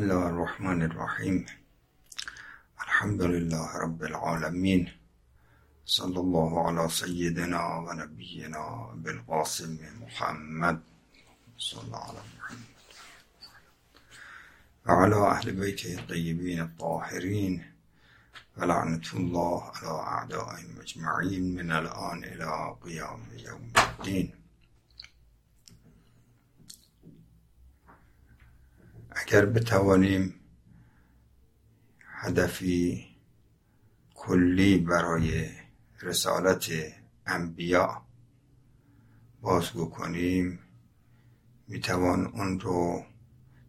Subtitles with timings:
[0.00, 1.46] بسم الله الرحمن الرحيم
[2.84, 4.92] الحمد لله رب العالمين
[5.84, 10.80] صلى الله على سيدنا ونبينا بالقاسم محمد
[11.58, 12.72] صلى على محمد
[14.86, 17.64] وعلى أهل بيته الطيبين الطاهرين
[18.56, 24.39] فلعنة الله على أعدائهم أجمعين من الآن إلى قيام يوم الدين
[29.10, 30.34] اگر بتوانیم
[32.06, 33.06] هدفی
[34.14, 35.50] کلی برای
[36.02, 36.70] رسالت
[37.26, 38.06] انبیا
[39.40, 40.58] بازگو کنیم
[41.68, 43.06] می‌توان اون رو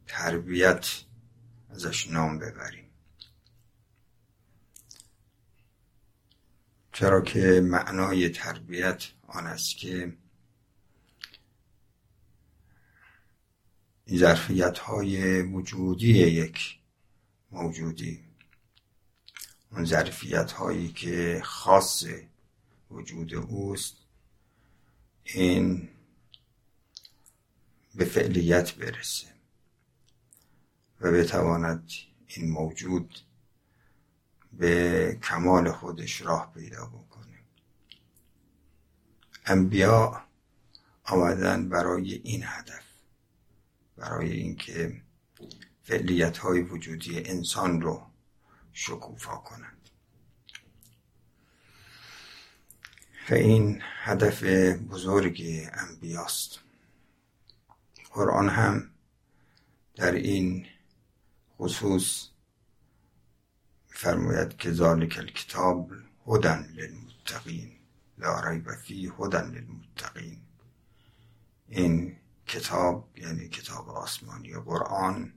[0.07, 0.87] تربیت
[1.69, 2.89] ازش نام ببریم.
[6.91, 10.17] چرا که معنای تربیت آن است که
[14.09, 16.79] ظرفیت های وجودی یک
[17.51, 18.19] موجودی.
[19.71, 22.03] اون ظرفیت هایی که خاص
[22.91, 23.95] وجود اوست
[25.23, 25.89] این
[27.95, 29.27] به فعلیت برسه
[31.01, 31.89] و بتواند
[32.27, 33.19] این موجود
[34.53, 37.39] به کمال خودش راه پیدا بکنه.
[39.45, 40.23] انبیا
[41.03, 42.90] آمدن برای این هدف.
[44.01, 45.01] برای اینکه
[45.83, 48.01] فعلیت های وجودی انسان رو
[48.73, 49.89] شکوفا کنند.
[53.29, 54.43] و این هدف
[54.89, 55.43] بزرگ
[55.73, 56.59] انبیاست.
[58.13, 58.91] قرآن هم
[59.95, 60.65] در این
[61.57, 62.27] خصوص
[63.87, 65.91] فرماید که ذالک الکتاب
[66.27, 67.71] هدن للمتقین
[68.17, 70.41] لا ریب فیه هدن للمتقین.
[71.67, 75.33] این کتاب یعنی کتاب آسمانی قرآن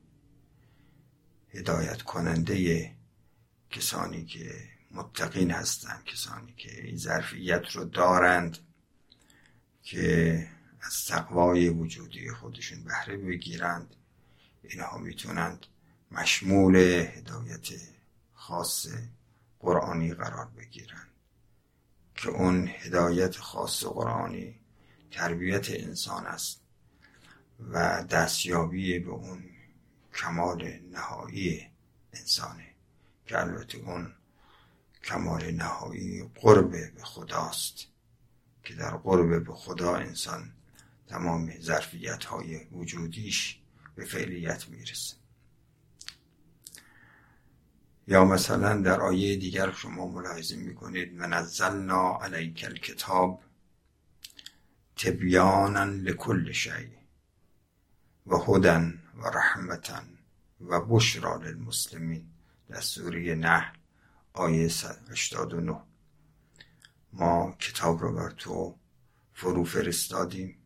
[1.51, 2.91] هدایت کننده
[3.71, 8.59] کسانی که متقین هستند کسانی که این ظرفیت رو دارند
[9.83, 10.49] که
[10.83, 13.97] از تقوای وجودی خودشون بهره بگیرند.
[14.63, 15.67] اینها می‌تونند
[16.11, 17.69] مشمول هدایت
[18.35, 18.87] خاص
[19.61, 21.09] قرآنی قرار بگیرند.
[22.15, 24.61] که اون هدایت خاص قرآنی
[25.11, 26.64] تربیت انسان است.
[27.61, 29.45] و دستیابی به اون
[30.15, 31.67] کمال نهایی
[32.13, 32.67] انسانه.
[33.27, 34.13] که البته اون
[35.05, 37.87] کمال نهایی قرب به خداست
[38.65, 40.53] که در قرب به خدا انسان
[41.07, 43.61] تمام ظرفیت های وجودیش
[43.95, 45.17] به فعلیت می‌رسه.
[48.07, 53.43] یا مثلا در آیه دیگر شما ملاحظه می‌کنید نزلنا علیک الکتاب
[54.97, 57.04] تبیانا لکل شیء.
[58.27, 60.03] و هدن و رحمتا
[60.61, 62.27] و بشرا للمسلمین.
[62.69, 63.77] در سوره نحل
[64.33, 64.71] آیه
[65.11, 65.81] 89
[67.13, 68.79] ما کتاب رو بر تو
[69.33, 70.57] فرو فرستادیم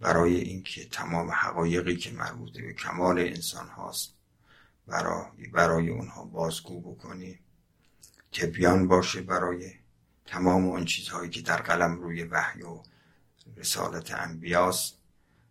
[0.00, 4.14] برای اینکه تمام حقایقی که مربوط به کمال انسان هاست
[4.86, 7.38] برای, برای اونها بازگو بکنی
[8.32, 9.72] تبیان باشه برای
[10.26, 12.82] تمام اون چیزهایی که در قلم روی وحی و
[13.56, 14.98] رسالت انبیاست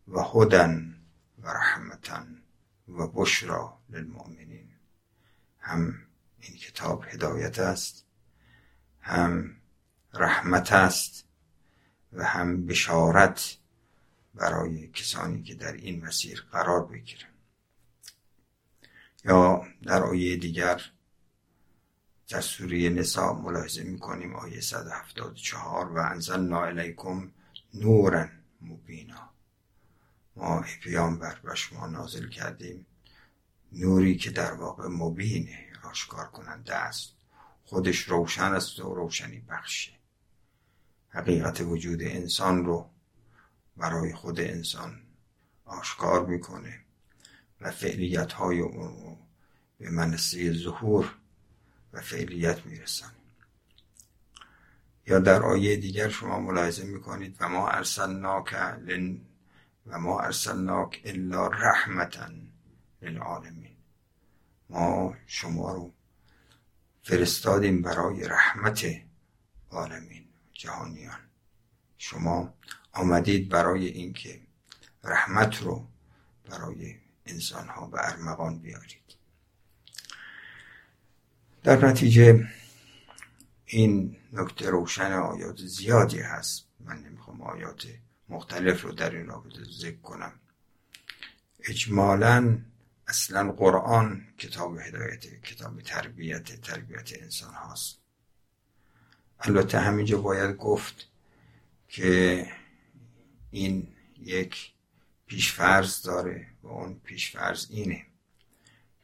[0.07, 0.98] و هدن
[1.43, 2.25] و رحمتا
[2.87, 4.69] و بشرا للمؤمنین.
[5.59, 5.93] هم
[6.39, 8.05] این کتاب هدایت است
[9.01, 9.55] هم
[10.13, 11.25] رحمت است
[12.13, 13.57] و هم بشارت
[14.35, 17.29] برای کسانی که در این مسیر قرار بگیرن.
[19.25, 20.81] یا در آیه دیگر
[22.29, 27.31] در سوره نساء ملاحظه می‌کنیم آیه 174 و انزلنا الیکم
[27.73, 28.27] نورا
[28.61, 29.28] مبینا.
[30.39, 32.85] ما ای پیامبر بر شما نازل کردیم.
[33.71, 37.13] نوری که در واقع مبینه آشکار کننده است.
[37.65, 39.91] خودش روشن است و روشنی بخشه.
[41.09, 42.89] حقیقت وجود انسان رو
[43.77, 45.01] برای خود انسان
[45.65, 46.79] آشکار می‌کنه
[47.61, 49.17] و فعلیت های اون رو
[49.79, 51.15] به منصه ظهور
[51.93, 53.11] و فعلیت می‌رسن.
[55.07, 59.21] یا در آیه دیگر شما ملاحظه می‌کنید و ما ارسلناک لن
[59.89, 62.29] و ما ارسلناک الا رحمتا
[63.01, 63.75] للعالمین.
[64.69, 65.93] ما شما رو
[67.03, 68.85] فرستادیم برای رحمت
[69.69, 71.19] عالمین جهانیان.
[71.97, 72.53] شما
[72.93, 74.41] آمدید برای اینکه
[75.03, 75.87] رحمت رو
[76.49, 76.95] برای
[77.25, 79.15] انسان ها به ارمغان بیارید.
[81.63, 82.47] در نتیجه
[83.65, 86.65] این نکته روشن آیات زیادی هست.
[86.79, 87.87] من نمی‌خوام آیات
[88.29, 90.33] مختلف رو در این رابطه ذکر کنم.
[91.59, 92.57] اجمالا
[93.07, 97.99] اصلا قرآن کتاب هدایت کتاب تربیت تربیت انسان هاست.
[99.39, 101.07] البته همینجا باید گفت
[101.87, 102.45] که
[103.51, 103.87] این
[104.17, 104.73] یک
[105.25, 108.05] پیشفرض داره و اون پیشفرض اینه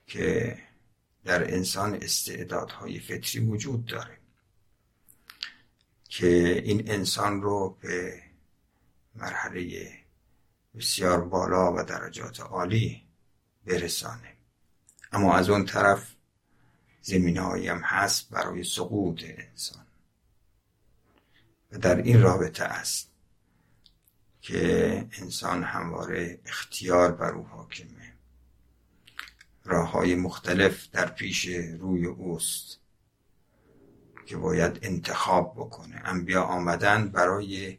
[0.08, 0.58] که
[1.24, 4.18] در انسان استعدادهای فطری وجود داره
[6.10, 8.25] که این انسان رو به
[9.16, 9.92] مرحله
[10.76, 13.04] بسیار بالا و درجات عالی
[13.66, 14.36] برسانه.
[15.12, 16.16] اما از اون طرف
[17.02, 19.86] زمینه هم هست برای سقوط انسان.
[21.72, 23.12] و در این رابطه است
[24.42, 28.14] که انسان همواره اختیار بر او حاکمه.
[29.64, 31.46] راه های مختلف در پیش
[31.80, 32.80] روی اوست
[34.26, 36.02] که باید انتخاب بکنه.
[36.06, 37.78] انبیا آمدن برای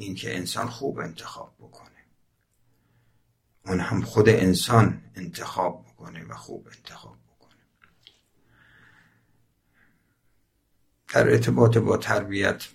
[0.00, 2.04] اینکه انسان خوب انتخاب بکنه.
[3.66, 7.60] اون هم خود انسان انتخاب بکنه و خوب انتخاب بکنه.
[11.08, 12.68] در ارتباط با تربیت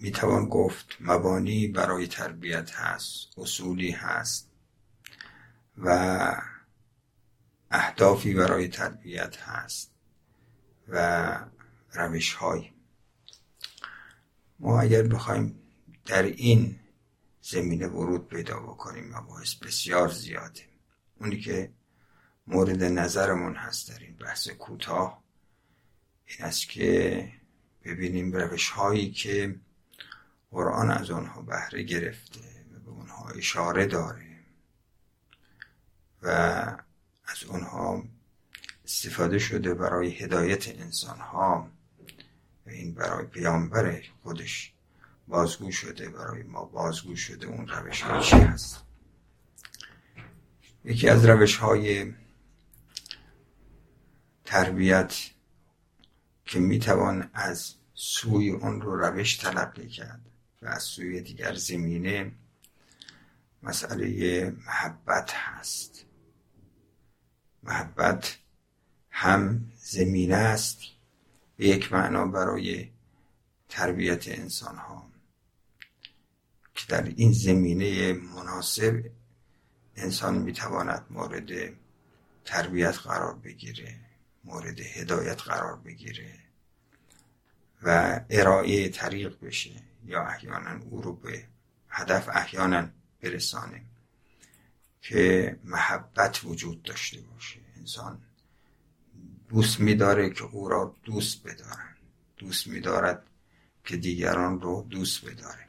[0.00, 4.50] می‌توان گفت مبانی برای تربیت هست اصولی هست
[5.78, 5.88] و
[7.70, 9.94] اهدافی برای تربیت هست
[10.88, 11.38] و
[11.92, 12.72] روش های
[14.62, 15.58] ما اگر بخوایم
[16.04, 16.78] در این
[17.40, 20.60] زمینه ورود پیدا بکنیم مباحث بسیار زیاده
[21.20, 21.72] اونی که
[22.46, 25.22] مورد نظرمون هست در این بحث کوتاه
[26.26, 27.28] این است که
[27.84, 29.56] ببینیم روش هایی که
[30.50, 32.40] قرآن از آنها بهره گرفته
[32.74, 34.38] و به اونها اشاره داره
[36.22, 36.28] و
[37.24, 38.04] از اونها
[38.84, 41.68] استفاده شده برای هدایت انسان ها
[42.66, 44.72] این برای پیامبر خودش
[45.28, 48.82] بازگو شده برای ما بازگو شده اون روش ها چی هست؟
[50.84, 52.14] یکی از روش های
[54.44, 55.14] تربیت
[56.44, 60.20] که می‌توان از سوی اون رو روش تلقی کرد
[60.62, 62.32] و از سوی دیگر زمینه
[63.62, 66.04] مسئله محبت هست.
[67.62, 68.38] محبت
[69.10, 70.80] هم زمینه است.
[71.56, 72.88] به یک معنا برای
[73.68, 75.12] تربیت انسان ها
[76.74, 79.04] که در این زمینه مناسب
[79.96, 81.50] انسان می‌تواند مورد
[82.44, 84.00] تربیت قرار بگیره
[84.44, 86.38] مورد هدایت قرار بگیره
[87.82, 91.44] و ارائه طریق بشه یا احیانا او رو به
[91.88, 92.88] هدف احیانا
[93.20, 93.82] برسانه
[95.00, 97.60] که محبت وجود داشته باشه.
[97.76, 98.22] انسان
[99.52, 101.96] دوست میداره که او را دوست بدارن.
[102.36, 103.26] دوست میدارد
[103.84, 105.66] که دیگران رو دوست بداره.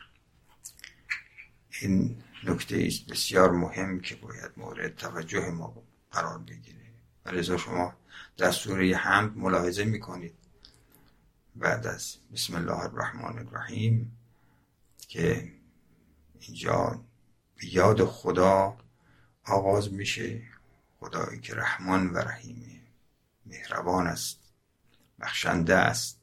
[1.81, 6.93] این نکته است بسیار مهم که باید مورد توجه ما قرار بگیره
[7.25, 7.93] و شما
[8.37, 10.33] در سوره حمد ملاحظه می‌کنید.
[11.55, 14.17] بعد از بسم الله الرحمن الرحیم
[15.07, 15.53] که
[16.39, 17.05] اینجا
[17.63, 18.77] یاد خدا
[19.45, 20.41] آغاز میشه.
[20.99, 22.72] خدایی که رحمان و رحیمه.
[23.53, 24.39] مهربان است.
[25.19, 26.19] بخشنده است.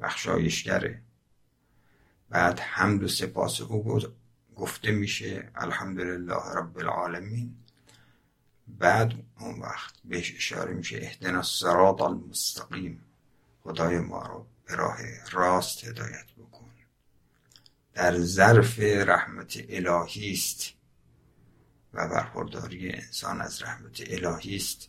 [0.00, 1.02] بخشایشگره.
[2.28, 4.00] بعد حمد و سپاس او
[4.56, 7.56] گفته میشه الحمدلله رب العالمین.
[8.68, 13.04] بعد اون وقت بهش اشاره میشه اهدنا الصراط المستقیم.
[13.62, 14.98] خدای ما رو به راه
[15.32, 16.70] راست هدایت بکن.
[17.94, 20.72] در ظرف رحمت الهی است
[21.94, 24.88] و برخورداری انسان از رحمت الهی است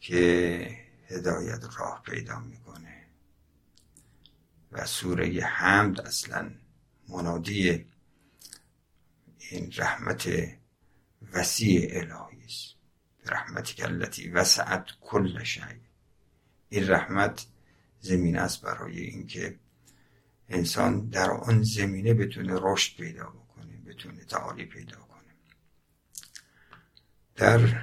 [0.00, 0.78] که
[1.12, 3.06] هدایت راه پیدا می‌کنه.
[4.72, 6.50] و سوره حمد اصلا
[7.08, 7.86] منادی
[9.38, 10.28] این رحمت
[11.32, 12.74] وسیع الهی است.
[13.26, 15.60] رحمتی که التي وسعت کل شی.
[16.68, 17.46] این رحمت
[18.00, 19.58] زمین است برای اینکه
[20.48, 25.34] انسان در آن زمینه بتونه رشد پیدا بکنه بتونه تعالی پیدا کنه.
[27.36, 27.82] در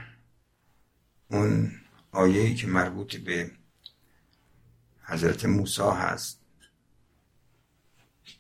[1.28, 1.79] اون
[2.12, 3.52] آیه‌ای که مربوط به
[5.04, 6.40] حضرت موسی هست.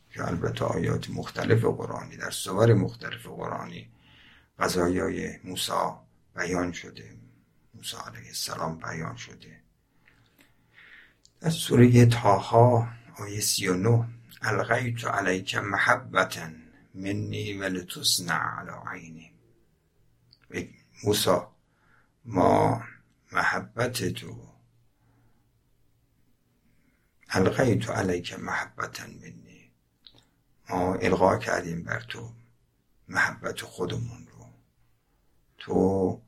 [0.09, 3.89] که البته آیات مختلف قرآنی در سور مختلف قرآنی
[4.59, 5.71] قضایای موسی
[6.35, 7.17] بیان شده.
[7.73, 9.61] موسی علیه السلام بیان شده.
[11.41, 14.05] در سوره تاها آیه سی و نو
[14.41, 16.49] الغیت علیک محبتا
[16.93, 19.31] منی ولتصنع علی عینی.
[21.03, 21.55] موسا
[22.25, 22.83] ما
[23.31, 24.53] محبت تو.
[27.29, 29.71] القیت علیک محبتا منی.
[30.69, 32.33] ما القا کردیم بر تو.
[33.07, 34.45] محبت خودمون رو.
[35.57, 36.21] تو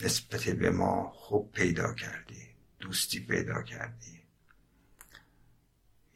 [0.00, 2.48] نسبت به ما خوب پیدا کردی
[2.80, 4.22] دوستی پیدا کردی.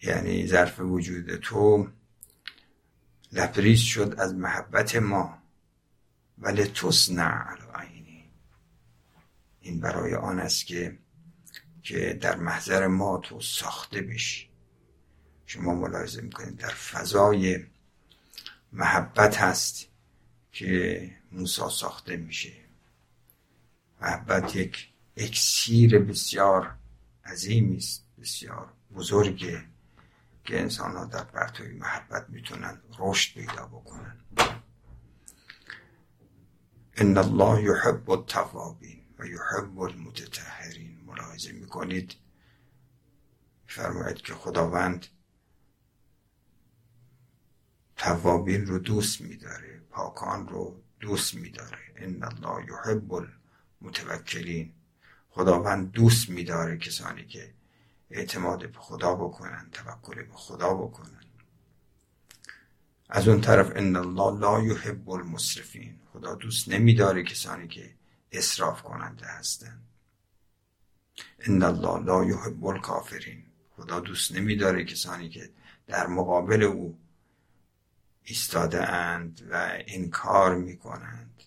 [0.03, 1.89] یعنی ظرف وجود تو
[3.33, 5.43] لبریز شد از محبت ما.
[6.39, 8.02] ولی تصنع عینی
[9.63, 10.99] این برای آن است که
[11.83, 14.49] که در محضر ما تو ساخته بشی.
[15.47, 17.65] شما ملاحظه می‌کنید در فضای
[18.73, 19.87] محبت هست
[20.53, 22.53] که موسا ساخته میشه.
[24.01, 26.75] محبت یک اکسیر بسیار
[27.25, 29.65] عظیمی است بسیار بزرگه
[30.45, 34.17] که انسان ها در پرتوی محبت می‌تونن رشد پیدا بکنن.
[36.97, 39.02] ان الله یحب التوابین.
[39.27, 42.15] یحب المتطهرین ملاحظه می‌کنید.
[43.67, 45.07] فرماید که خداوند
[47.97, 51.79] توابین رو دوست میداره پاکان رو دوست میداره.
[51.97, 53.13] ان الله یحب
[53.81, 54.73] المتوکلین.
[55.31, 57.55] خداوند دوست میداره کسانی که
[58.11, 61.25] اعتماد به خدا بکنن توکل به خدا بکنن.
[63.09, 66.01] از اون طرف ان الله لا یحب المسرفین.
[66.13, 67.95] خدا دوست نمیداره کسانی که
[68.33, 69.83] اصراف کننده هستند.
[71.39, 73.45] ان الله لا یحب الکافرین.
[73.77, 75.51] خدا دوست نمیداره کسانی که
[75.87, 76.99] در مقابل او
[78.23, 81.43] ایستاده اند و انکار می‌کنند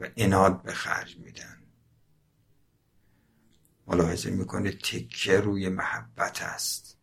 [0.00, 1.62] و اناد به خرج میدن
[3.86, 6.96] ملاحظه می‌کنه تکه روی محبت است.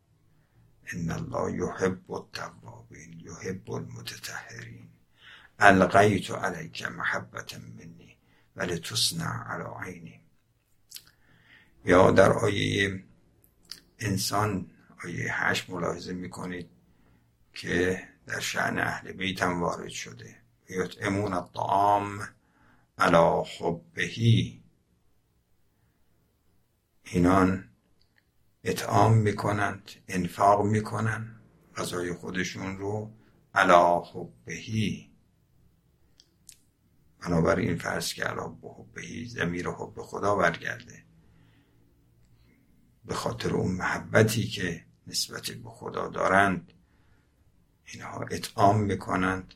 [0.94, 4.90] ان الله یحب التوابین یحب المتطهرین.
[5.60, 8.03] القیت علیک محبت منی.
[8.56, 10.20] ولی تصنع علی عینی.
[11.86, 13.04] یا در آیه
[14.00, 14.72] انسان
[15.06, 16.70] آیه هشت ملاحظه می‌کنید
[17.54, 20.36] که در شعن اهل بیت هم وارد شده.
[20.70, 22.30] یطعمون الطعام
[22.98, 24.64] علی حبهی
[27.04, 27.70] اینان
[28.64, 31.40] اطعام می‌کنند انفاق می‌کنند
[31.78, 33.12] غذای خودشون رو
[33.56, 35.13] علا حبهی
[37.26, 41.04] بنابراین فرض که علا حبهی زمیر حب خدا برگرده.
[43.06, 46.74] به خاطر اون محبتی که نسبت به خدا دارند
[47.86, 49.54] اینها اطعام می‌کنند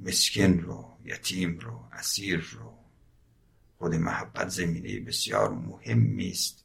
[0.00, 2.78] مسکین رو یتیم رو اسیر رو.
[3.78, 6.64] خود محبت زمینه بسیار مهمی است.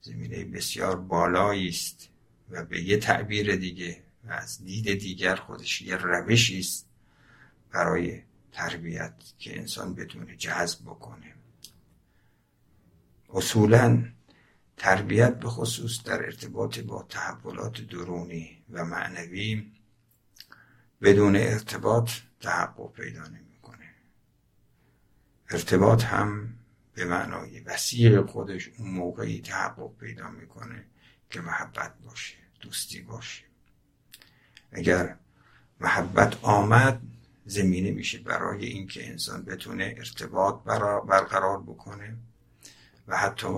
[0.00, 2.08] زمینه بسیار بالایی است
[2.50, 6.88] و به یه تعبیر دیگه و از دید دیگر خودش یه روشی است
[7.72, 11.34] برای تربیت که انسان بدون جذب بکنه.
[13.34, 14.08] اصولا
[14.76, 19.72] تربیت به خصوص در ارتباط با تحولات درونی و معنوی
[21.02, 23.94] بدون ارتباط تحقق پیدا نمی‌کنه.
[25.50, 26.54] ارتباط هم
[26.94, 30.84] به معنای وسیع خودش اون موقعی تحقق پیدا می‌کنه
[31.30, 33.44] که محبت باشه دوستی باشه.
[34.72, 35.16] اگر
[35.80, 37.02] محبت آمد
[37.44, 40.64] زمینه میشه برای اینکه انسان بتونه ارتباط
[41.04, 42.16] برقرار بکنه
[43.08, 43.48] و حتی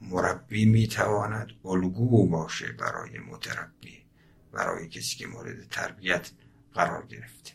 [0.00, 4.04] مربی می‌تواند الگو باشه برای متربی
[4.52, 6.30] برای کسی که مورد تربیت
[6.74, 7.52] قرار گرفته.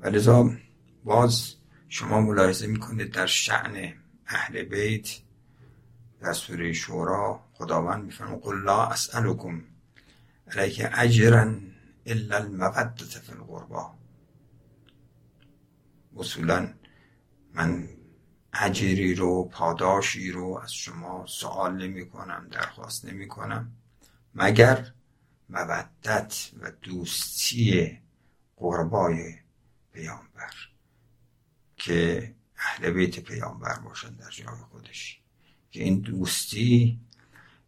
[0.00, 0.50] و
[1.04, 1.54] باز
[1.88, 3.94] شما ملاحظه می‌کنید در شعن
[4.26, 5.08] اهل بیت
[6.20, 9.64] در سوره شورا خداوند میفرم قل لا اسألكم
[10.56, 11.54] علیک اجرا
[12.10, 13.94] الا المودت فی القربا
[16.16, 16.74] اصولا
[17.54, 17.88] من
[18.52, 23.72] اجری رو پاداشی رو از شما سوال نمی کنم درخواست نمی کنم.
[24.34, 24.92] مگر
[25.48, 27.98] مودت و دوستی
[28.56, 29.34] قربای
[29.92, 30.54] پیامبر
[31.76, 35.20] که اهل بیت پیامبر باشن در جای خودش.
[35.70, 37.00] که این دوستی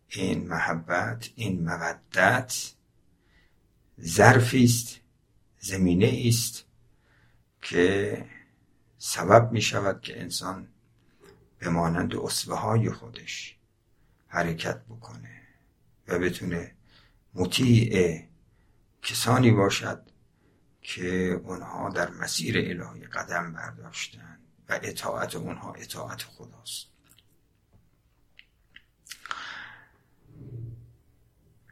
[0.08, 2.72] این محبت این مودت
[4.02, 5.00] ظرفی است
[5.58, 6.64] زمینه است
[7.62, 8.24] که
[8.98, 10.68] سبب می شود که انسان
[11.58, 13.56] به مانند اصبه های خودش
[14.28, 15.40] حرکت بکنه
[16.08, 16.74] و بتونه
[17.34, 18.22] مطیع
[19.02, 20.02] کسانی باشد
[20.82, 24.38] که اونها در مسیر الهی قدم برداشتن
[24.68, 26.86] و اطاعت اونها اطاعت خداست.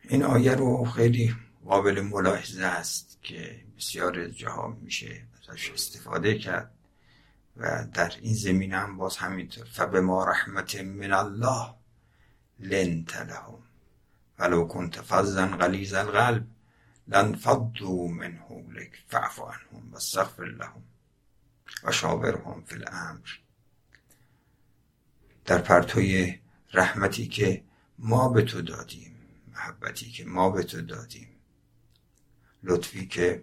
[0.02, 1.36] این آیه رو خیلی
[1.68, 6.70] قابل ملاحظه است که بسیار جاها میشه ازش استفاده کرد
[7.56, 9.64] و در این زمینه هم باز همینطور.
[9.64, 11.74] فبه ما رحمت من الله
[12.58, 13.62] لنت لهم
[14.38, 16.46] ولو کنت فظا غلیظ القلب
[17.08, 20.82] لن فضوا من حولك فاعف عنهم واستغفر لهم
[21.84, 23.28] و شاورهم فی الامر.
[25.44, 26.38] در پرتوی
[26.72, 27.64] رحمتی که
[27.98, 29.16] ما به تو دادیم
[29.52, 31.37] محبتی که ما به تو دادیم
[32.62, 33.42] لطفی که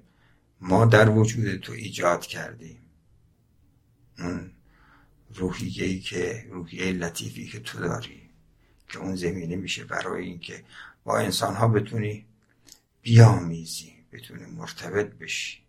[0.62, 2.78] ما در وجود تو ایجاد کردیم.
[4.20, 4.52] اون
[5.36, 8.30] روحیه که روحیه لطیفی که تو داری
[8.88, 10.64] که اون زمینه میشه برای اینکه
[11.04, 12.26] با انسان ها بتونی
[13.02, 15.66] بیامیزی بتونی مرتبط بشی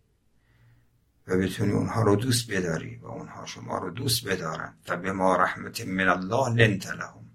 [1.27, 4.73] و بتونی اونها رو دوست بداری و اونها شما رو دوست بدارن.
[4.87, 7.29] و به ما رحمت من الله لنت لهم.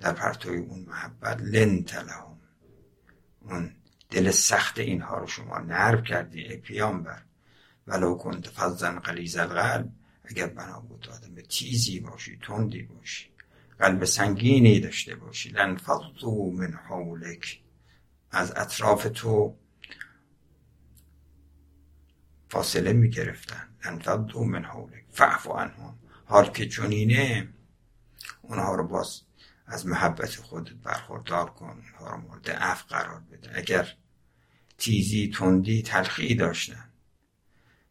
[0.00, 2.38] در پرتوی اون محبت لنت لهم.
[3.40, 3.74] اون
[4.10, 7.22] دل سخت اینها رو شما نرب کردی ای پیامبر.
[7.86, 9.92] ولو کنت فضا قلیز القلب
[10.24, 13.30] اگر بنا بود آدم تیزی باشی تندی باشی
[13.78, 17.62] قلب سنگینی داشته باشی لنفضوا من حولک.
[18.30, 19.56] از اطراف تو
[22.48, 25.04] فاصله می گرفتن لنفضوا من حولک.
[25.10, 25.98] فعف عنهم.
[26.24, 27.48] حال که چونینه
[28.42, 29.22] اونها رو باز
[29.68, 33.58] از محبت خودت برخوردار کن اونها رو مورد عفو قرار بده.
[33.58, 33.94] اگر
[34.78, 36.92] تیزی تندی تلخی داشتن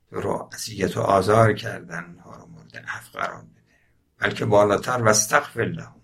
[0.09, 3.61] تو رو اذیت و آزار کردن اونها رو مورد عفو قرار بده.
[4.17, 6.01] بلکه بالاتر و استغفر لهم.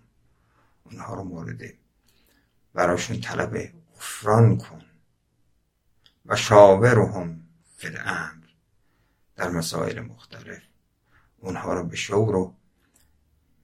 [0.84, 1.62] اونها رو مورد
[2.74, 4.82] براشون طلب غفران کن.
[6.26, 8.48] و شاورهم فی الامر.
[9.36, 10.62] در مسائل مختلف.
[11.38, 12.56] اونها رو به شور و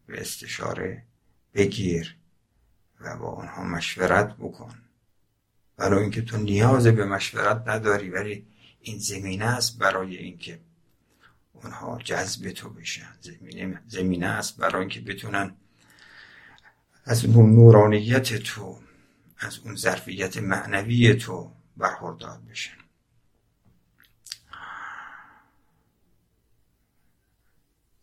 [0.06, 1.09] به استشاره
[1.54, 2.16] بگیر
[3.02, 4.76] و با اونها مشورت بکن.
[5.78, 8.48] برای اینکه تو نیاز به مشورت نداری ولی
[8.82, 10.60] این زمینه است برای اینکه
[11.54, 13.16] اونها جذب تو بشن.
[13.22, 15.56] زمینه, زمینه است برای اینکه بتونن
[17.06, 18.80] از اون نورانیت تو
[19.40, 22.78] از اون ظرفیت معنوی تو برخوردار بشن.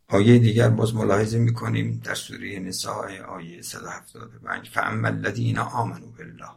[0.09, 6.51] آیه دیگر باز ملاحظه می‌کنیم در سوره نساء آیه 175 فاما الذین آمنوا بالله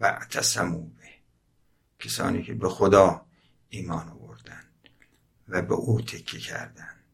[0.00, 1.08] و اعتصموا به
[1.98, 3.26] کسانی که به خدا
[3.68, 4.88] ایمان آوردند
[5.48, 7.04] و به او تکیه کردند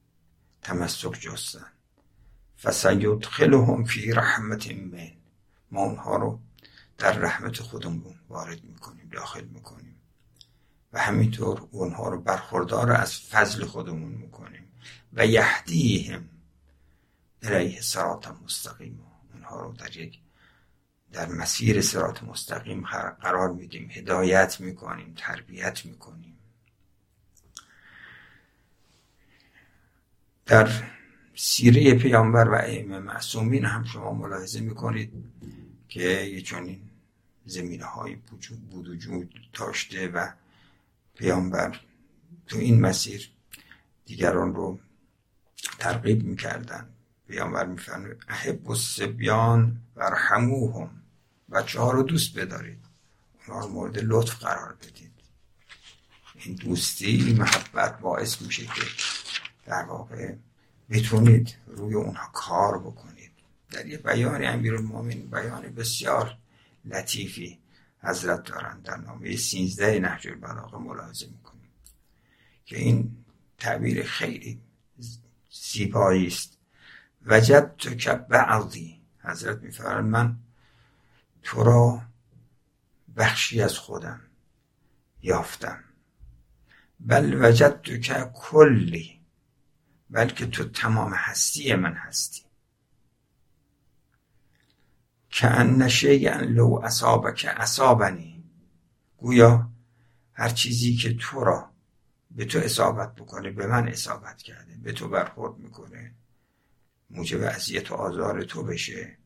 [0.62, 1.72] تمسک جستند.
[2.62, 5.10] فسیدخلهم فی رحمت من
[5.70, 6.40] ما اونها رو
[6.98, 10.00] در رحمت خودمون وارد می‌کنیم داخل می‌کنیم.
[10.92, 14.65] و همینطور اونها رو برخوردار از فضل خودمون می‌کنیم.
[15.16, 16.28] و یهدیهم
[17.42, 19.00] الیه سرات مستقیم.
[19.32, 20.18] اونها رو در یک
[21.12, 22.86] در مسیر سرات مستقیم
[23.20, 23.90] قرار میدیم.
[23.90, 26.38] هدایت می‌کنیم تربیت می‌کنیم.
[30.46, 30.70] در
[31.34, 35.12] سیره پیامبر و ائمه معصومین هم شما ملاحظه می‌کنید
[35.88, 36.90] که یه چنین
[37.44, 40.32] زمینه های بود وجود داشته و
[41.14, 41.80] پیامبر
[42.46, 43.30] تو این مسیر
[44.06, 44.78] دیگران رو
[45.78, 46.88] ترغیب می‌کردن.
[47.28, 50.90] پیامبر میفرمه احب السبیان ورحموهم
[51.52, 52.78] بچه ها رو دوست بدارید.
[53.48, 55.12] اونها رو مورد لطف قرار بدید.
[56.34, 58.82] این دوستی محبت باعث میشه که
[59.66, 60.34] در واقع
[60.90, 63.30] بتونید روی اونها کار بکنید.
[63.70, 66.36] در یه بیان المومن بیان بسیار
[66.84, 67.58] لطیفی
[68.02, 68.80] حضرت دارن.
[68.80, 71.70] در نامه سینزده نهج البلاغه ملاحظه می‌کنیم
[72.66, 73.24] که این
[73.58, 74.60] تعبیر خیلی
[75.62, 76.58] زیبایی است.
[77.26, 80.36] وجد تو که بعضی حضرت میفرمایند من
[81.42, 82.02] تو را
[83.16, 84.20] بخشی از خودم
[85.22, 85.84] یافتم.
[87.00, 89.20] بل وجد تو که کلی.
[90.10, 92.42] بلکه تو تمام هستی من هستی.
[95.30, 95.82] که ان
[96.42, 96.88] لو
[97.36, 98.44] که اصابنی.
[99.16, 99.70] گویا
[100.32, 101.75] هر چیزی که تو را
[102.36, 106.12] به تو اصابت بکنه به من اصابت کرده به تو برخورد می‌کنه.
[107.10, 109.16] موجب اذیت و آزار تو بشه.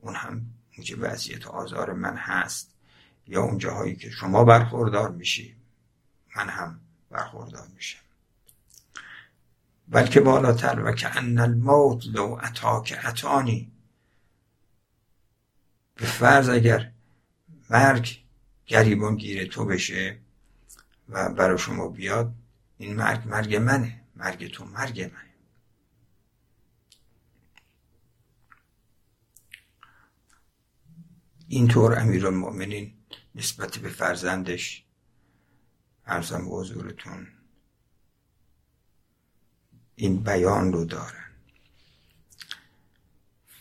[0.00, 0.46] اون هم
[0.78, 2.74] موجب اذیت و آزار من هست.
[3.26, 5.56] یا اون جاهایی که شما برخوردار میشی
[6.36, 7.98] من هم برخوردار میشم.
[9.88, 12.40] بلکه بالاتر و که ان الموت لو
[12.84, 13.72] که اتانی.
[15.94, 16.92] به فرض اگر
[17.70, 18.18] مرگ
[18.66, 20.18] گریبان گیره تو بشه
[21.08, 22.34] و برای شما بیاد
[22.78, 24.04] این مرگ مرگ منه.
[24.16, 25.34] مرگ تو مرگ منه.
[31.48, 32.94] اینطور امیر المؤمنین
[33.34, 34.84] نسبت به فرزندش
[36.06, 37.26] ارزم به حضورتون
[39.96, 41.28] این بیان رو دارن.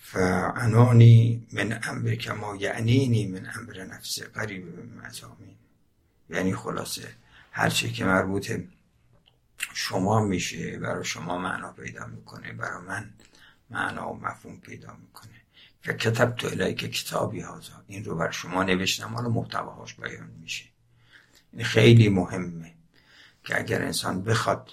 [0.01, 5.55] فعنانی من امر کما یعنینی من امر نفس قریب به مزامین
[6.29, 7.15] یعنی خلاصه
[7.51, 8.51] هرچه که مربوط
[9.73, 13.13] شما میشه برای شما معنا پیدا می‌کنه برای من
[13.69, 15.41] معنا و مفهوم پیدا می‌کنه.
[15.83, 19.15] که کتب تو که کتابی هازا این رو بر شما نوشتم.
[19.15, 20.65] حالا محتواهاش بیان میشه.
[21.53, 22.73] این خیلی مهمه
[23.43, 24.71] که اگر انسان بخواد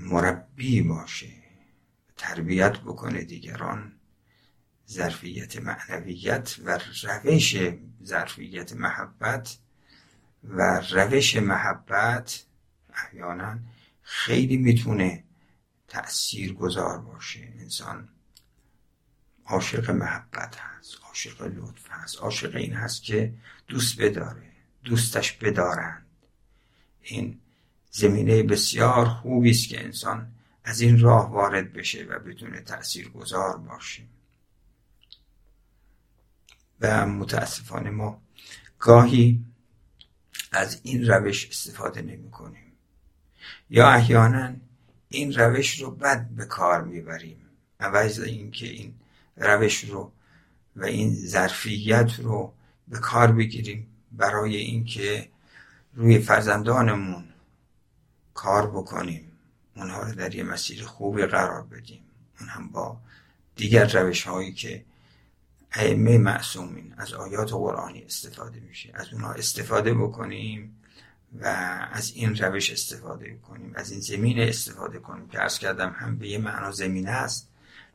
[0.00, 1.32] مربی باشه
[2.16, 3.92] تربیت بکنه دیگران
[4.88, 6.78] ظرفیت معنویت و
[7.24, 7.56] روش
[8.04, 9.56] ظرفیت محبت
[10.44, 12.44] و روش محبت
[12.94, 13.58] احیانا
[14.02, 15.24] خیلی می‌تونه
[15.88, 17.52] تأثیر گذار باشه.
[17.58, 18.08] انسان
[19.46, 23.34] عاشق محبت هست عاشق لطف هست عاشق این هست که
[23.68, 24.52] دوست بداره
[24.84, 26.06] دوستش بدارند.
[27.00, 27.40] این
[27.90, 30.32] زمینه بسیار خوبی است که انسان
[30.64, 34.02] از این راه وارد بشه و بتونه تأثیر گذار باشه.
[36.80, 38.22] و متاسفانه ما
[38.78, 39.44] گاهی
[40.52, 42.61] از این روش استفاده نمی کنیم
[43.70, 44.52] یا احیانا
[45.08, 47.36] این روش رو بد به کار می‌بریم.
[47.80, 48.94] عوض اینکه این
[49.36, 50.12] روش رو
[50.76, 52.52] و این ظرفیت رو
[52.88, 55.28] به کار بگیریم برای اینکه
[55.94, 57.24] روی فرزندانمون
[58.34, 59.32] کار بکنیم.
[59.76, 62.02] اونها رو در یه مسیر خوبی قرار بدیم.
[62.40, 63.00] اون هم با
[63.56, 64.84] دیگر روش هایی که
[65.72, 68.90] ائمه معصومین از آیات قرآنی استفاده میشه.
[68.94, 70.76] از اونها استفاده بکنیم
[71.40, 71.46] و
[71.92, 76.28] از این روش استفاده کنیم از این زمینه استفاده کنیم که ارز کردم هم به
[76.28, 77.48] یه معنا زمینه است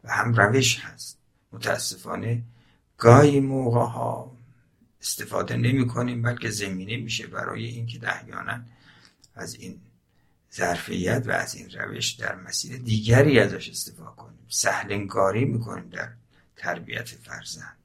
[0.04, 1.18] و هم روش هست.
[1.52, 2.44] متاسفانه
[2.98, 4.38] گاهی موقع ها
[5.02, 8.60] استفاده نمی کنیم بلکه زمینه میشه برای اینکه احیانا
[9.36, 9.82] از این
[10.54, 14.46] ظرفیت و از این روش در مسیر دیگری ازش استفاده کنیم.
[14.50, 16.10] سهلنگاری می‌کنیم در
[16.56, 17.78] تربیت فرزند.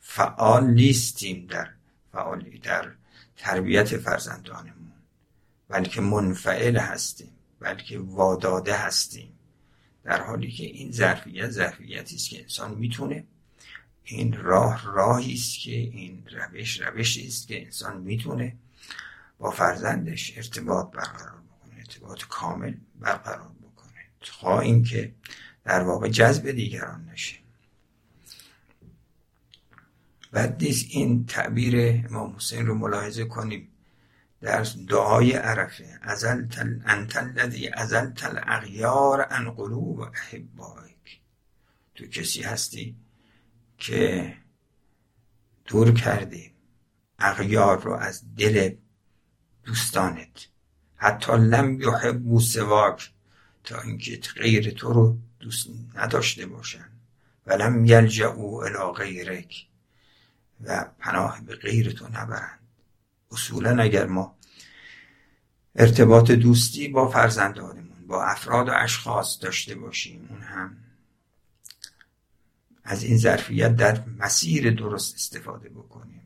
[0.00, 1.70] فعال نیستیم در
[2.12, 2.92] فعالی در
[3.36, 4.92] تربیت فرزندانمون.
[5.68, 9.32] بلکه منفعل هستیم بلکه واداده هستیم.
[10.04, 13.24] در حالی که این ظرفیت ظرفیتی است که انسان می‌تونه
[14.04, 18.56] این راه راهی است که این روش روشی است که انسان می‌تونه
[19.38, 24.00] با فرزندش ارتباط برقرار بکنه ارتباط کامل برقرار بکنه.
[24.20, 25.14] تا اینکه
[25.64, 27.45] در واقع جذب دیگران نشه.
[30.36, 33.68] بعد نیست این تعبیر امام حسین رو ملاحظه کنیم.
[34.40, 41.20] در دعای عرفه ازل تل انت الذی ازلت الاغیار عن قلوب احبائک.
[41.94, 42.96] تو کسی هستی
[43.78, 44.34] که
[45.66, 46.52] دور کردی
[47.18, 48.74] اغیار رو از دل
[49.64, 50.46] دوستانت.
[50.96, 53.10] حتی لم یحبو سواک
[53.64, 56.88] تا اینکه غیر تو رو دوست نداشته باشن.
[57.46, 59.66] ولم یلجعو الی غیرک.
[60.64, 62.60] و پناه به غیر تو نبرند.
[63.30, 64.36] اصولا اگر ما
[65.76, 70.76] ارتباط دوستی با فرزندانمون با افراد و اشخاص داشته باشیم اون هم
[72.84, 76.22] از این ظرفیت در مسیر درست استفاده بکنیم.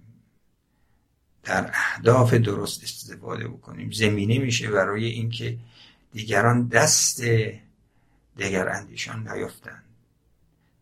[1.43, 3.91] در اهداف درست استفاده بکنیم.
[3.91, 5.59] زمینه میشه برای اینکه
[6.13, 7.23] دیگران دست
[8.37, 9.85] دیگر اندیشان نیفتند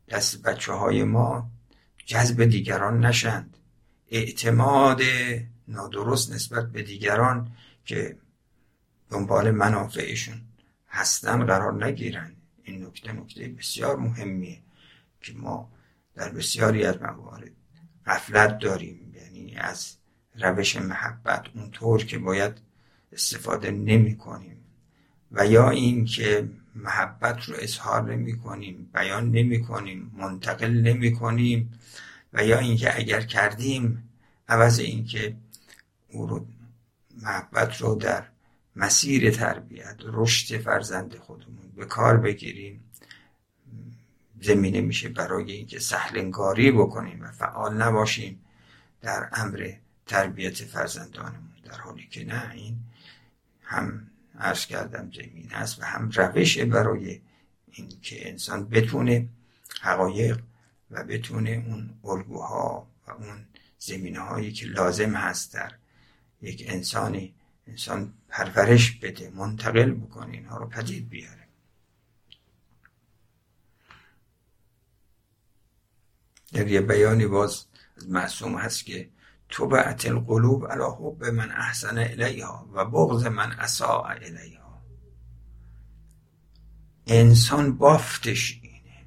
[0.09, 1.51] دست بچه های ما
[2.09, 3.57] جذب دیگران نشند.
[4.11, 5.03] اعتماد
[5.69, 7.53] نادرست نسبت به دیگران
[7.85, 8.17] که
[9.11, 10.41] دنبال منافعشون
[10.89, 12.33] هستن قرار نگیرن.
[12.63, 14.59] این نکته نکته بسیار مهمیه
[15.21, 15.73] که ما
[16.15, 17.53] در بسیاری از موارد
[18.07, 19.13] غفلت داریم.
[19.15, 19.97] یعنی از
[20.35, 22.53] روش محبت اونطور که باید
[23.13, 24.65] استفاده نمی کنیم.
[25.33, 31.79] و یا اینکه محبت رو اظهار نمی کنیم بیان نمی کنیم منتقل نمی کنیم
[32.33, 34.09] و یا اینکه اگر کردیم
[34.49, 35.37] عوض اینکه
[36.09, 36.47] او رو
[37.23, 38.25] محبت رو در
[38.77, 42.85] مسیر تربیت رشد فرزند خودمون به کار بگیریم
[44.41, 48.41] زمینه میشه برای اینکه سهلنگاری بکنیم و فعال نباشیم
[49.01, 49.73] در امر
[50.07, 51.49] تربیت فرزندانمون.
[51.65, 52.77] در حالی که نه این
[53.63, 57.21] هم عرض کردم زمین هست و هم روش برای
[57.67, 59.29] اینکه انسان بتونه
[59.81, 60.41] حقایق
[60.91, 63.47] و بتونه اون الگوها و اون
[63.79, 65.73] زمینه هایی که لازم هست در
[66.43, 67.35] یک انسانی
[67.67, 71.49] انسان پرورش بده منتقل بکنه اینها رو پدید بیاره.
[76.53, 77.65] در یه بیانی باز
[77.97, 79.09] از معصوم هست که
[79.49, 84.83] تو بعت القلوب علا حب من احسن الیها و بغض من اساء الیها.
[87.07, 89.07] انسان بافتش اینه.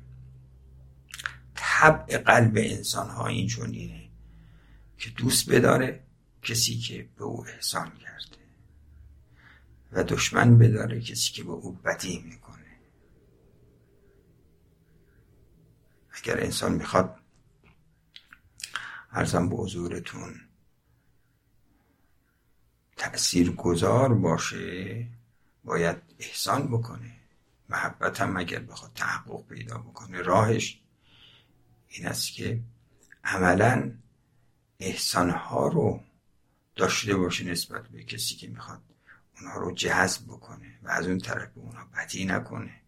[1.55, 4.09] طبع قلب انسان ها این اینه
[4.97, 6.03] که دوست بداره
[6.41, 8.41] کسی که به او احسان کرده.
[9.91, 12.77] و دشمن بداره کسی که به او بدی می‌کنه.
[16.11, 17.20] اگر انسان می‌خواد
[19.11, 20.41] ارزم به حضورتون.
[22.97, 25.07] تأثیر گذار باشه
[25.63, 27.11] باید احسان بکنه.
[27.69, 30.81] محبت هم اگر بخواد تحقق پیدا بکنه راهش
[31.87, 32.59] این است که
[33.23, 33.91] عملا
[34.79, 36.03] احسانها رو
[36.75, 38.81] داشته باشه نسبت به کسی که می‌خواد
[39.35, 42.81] اونها رو جذب بکنه و از اون طرف به اونها بدی نکنه.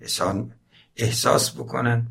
[0.00, 0.54] احسان
[0.96, 2.06] احساس بکنن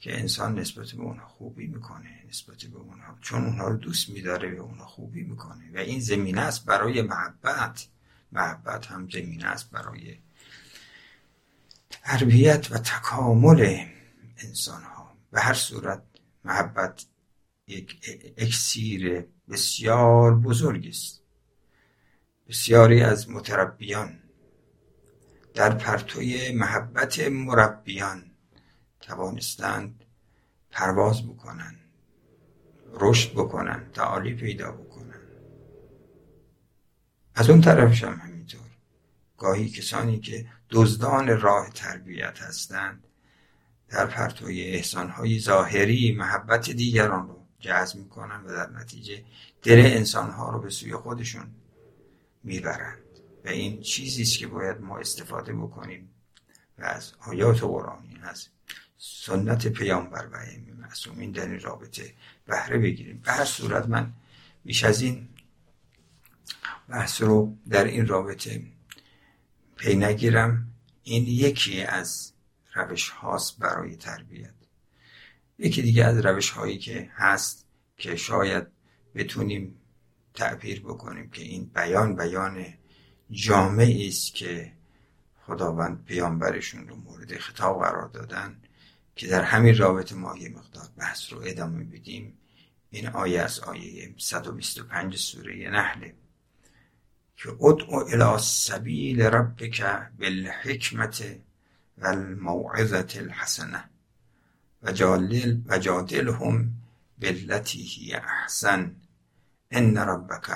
[0.00, 4.50] که انسان نسبت به اونها خوبی می‌کنه نسبت به اونها چون اونها رو دوست میداره
[4.50, 5.70] به اونها خوبی می‌کنه.
[5.74, 7.86] و این زمینه است برای محبت.
[8.32, 10.18] محبت هم زمینه است برای
[11.90, 13.84] تربیت و تکامل
[14.38, 16.02] انسان ها به هر صورت
[16.44, 17.06] محبت
[17.66, 18.00] یک
[18.36, 21.22] اکسیر بسیار بزرگ است.
[22.48, 24.18] بسیاری از متربیان
[25.54, 28.27] در پرتوی محبت مربیان
[29.00, 30.04] توانستند
[30.70, 31.74] پرواز بکنن
[32.94, 35.20] رشد بکنن تعالی پیدا بکنن
[37.34, 38.60] از اون طرفش هم همینطور.
[39.38, 43.04] گاهی کسانی که دزدان راه تربیت هستند
[43.88, 49.24] در پرتوی احسانهای ظاهری محبت دیگران رو جذب می‌کنن و در نتیجه
[49.62, 51.46] دل انسانها رو به سوی خودشون
[52.42, 52.98] می‌برند.
[53.44, 56.10] و این چیزی است که باید ما استفاده بکنیم
[56.78, 58.48] و از آیات قرآنی از
[58.98, 60.36] سنت پیامبر و
[60.88, 62.14] معصومین در این رابطه
[62.46, 63.20] بهره بگیریم.
[63.24, 64.12] به هر صورت من
[64.64, 65.28] بیش از این
[66.88, 68.62] بحث رو در این رابطه
[69.76, 70.68] پی نگیرم.
[71.02, 72.32] این یکی از
[72.74, 74.54] روش هاست برای تربیت.
[75.58, 78.66] یکی دیگه از روش هایی که هست که شاید
[79.14, 79.74] بتونیم
[80.34, 82.66] تعبیر بکنیم که این بیان بیان
[83.30, 84.72] جامعی است که
[85.46, 88.60] خداوند پیامبرشون رو مورد خطاب قرار دادن.
[89.18, 92.38] که در همین رابطه ما یه مقدار بحث رو ادامه بدیم.
[92.90, 96.14] این آیه از آیه 125 سوره نحله
[97.36, 99.82] که ادعو الى سبیل ربک
[100.18, 101.24] بالحکمت
[101.98, 103.84] و الموعظت الحسنه
[104.82, 104.92] و
[105.78, 106.72] جادلهم
[107.18, 108.96] بالتي هي احسن.
[109.70, 110.50] ان ربک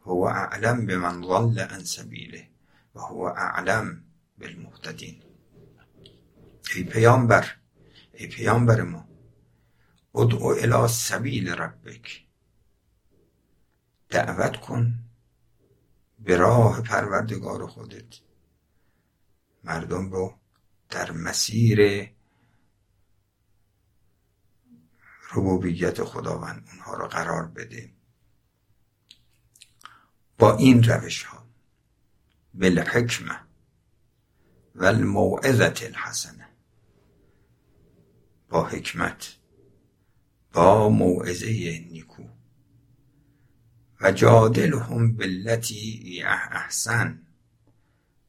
[0.00, 2.48] هو اعلم بمن ضل عن سبیله
[2.94, 4.04] و هو اعلم
[4.38, 5.22] بالمهتدین.
[6.74, 7.63] ای پیامبر
[8.16, 9.08] ای پیامبر ما
[10.14, 12.26] ادعو الى سبیل ربک.
[14.08, 14.98] دعوت کن
[16.18, 18.14] به راه پروردگار خودت.
[19.64, 20.38] مردم رو
[20.90, 22.10] در مسیر
[25.32, 27.90] ربوبیت خداوند اونها رو قرار بده.
[30.38, 31.46] با این روش ها
[32.54, 33.40] بالحکمه
[34.74, 34.84] و
[35.82, 36.53] الحسنه
[38.48, 39.36] با حکمت
[40.52, 41.48] با موعظه
[41.90, 42.22] نیکو.
[44.00, 47.20] و جادلهم بالتی احسن.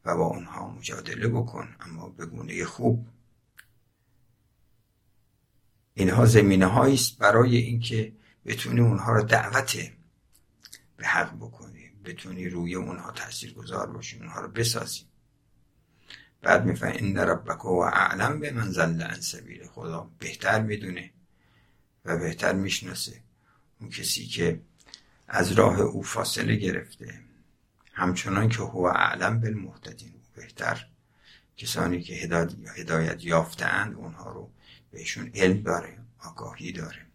[0.06, 3.08] و با اونها مجادله بکن اما به گونه خوب.
[5.94, 8.14] اینها زمینه است برای اینکه
[8.46, 9.78] بتونی اونها رو دعوت
[10.98, 11.92] به حق بکنی.
[12.06, 15.02] بتونی روی اونها تاثیر گذار باشی اونها رو بسازی.
[16.42, 20.10] بعد میفهم این ربک و اعلم به من زل عن سبیل خدا.
[20.20, 21.12] بهتر می‌دونه
[22.06, 23.22] و بهتر می‌شناسه.
[23.80, 24.60] اون کسی که
[25.28, 27.20] از راه او فاصله گرفته
[27.94, 30.14] همچنان که هو اعلم بالمهتدین.
[30.36, 30.88] بهتر
[31.58, 34.52] کسانی که هدایت, هدایت یافتند اونها رو
[34.92, 37.06] بهشون علم داره آگاهی داره.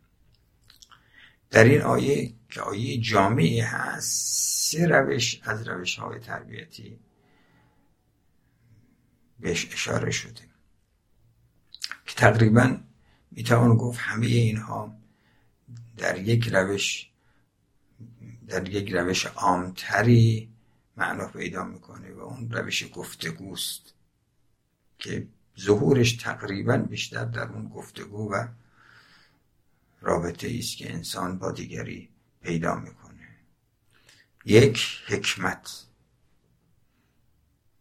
[1.50, 6.98] در این آیه که آیه جامعی هست سه روش از روش های تربیتی
[9.40, 10.42] بهش اشاره شده
[12.06, 12.76] که تقریبا
[13.30, 14.96] می‌توان گفت همه اینها
[15.96, 17.10] در یک روش
[18.48, 20.50] در یک روش عامتری
[20.96, 23.94] معنا پیدا می‌کنه و اون روش گفتگوست
[24.98, 25.26] که
[25.60, 28.46] ظهورش تقریبا بیشتر در اون گفتگو و
[30.00, 32.08] رابطه است که انسان با دیگری
[32.42, 33.28] پیدا می‌کنه.
[34.44, 35.86] یک حکمت.